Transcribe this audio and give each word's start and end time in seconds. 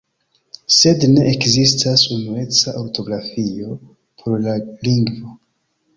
Sed 0.75 1.03
ne 1.11 1.25
ekzistas 1.31 2.05
unueca 2.17 2.75
ortografio 2.81 3.79
por 4.23 4.43
la 4.47 4.57
lingvo. 4.89 5.37